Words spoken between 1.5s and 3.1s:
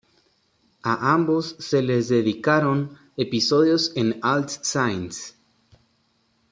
se les dedicaron